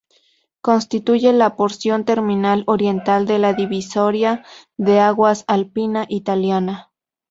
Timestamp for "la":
1.37-1.55, 3.37-3.53